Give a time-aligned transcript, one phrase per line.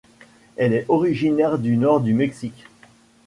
[0.57, 2.65] Elle est originaire du nord du Mexique.